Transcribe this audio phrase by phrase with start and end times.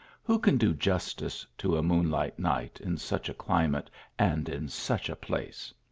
[0.23, 5.09] Who can do justice to a moonlight night in such a climate, and in such
[5.09, 5.75] a place